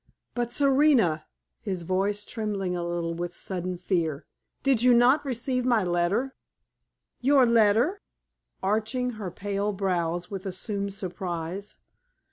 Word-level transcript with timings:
"But, 0.33 0.51
Serena" 0.51 1.27
his 1.59 1.83
voice 1.83 2.25
trembling 2.25 2.75
a 2.75 2.83
little 2.83 3.13
with 3.13 3.35
sudden 3.35 3.77
fear 3.77 4.25
"did 4.63 4.81
you 4.81 4.95
not 4.95 5.23
receive 5.23 5.63
my 5.63 5.83
letter?" 5.83 6.33
"Your 7.19 7.45
letter?" 7.45 8.01
arching 8.63 9.11
her 9.21 9.29
pale 9.29 9.71
brows 9.73 10.31
with 10.31 10.47
assumed 10.47 10.95
surprise. 10.95 11.77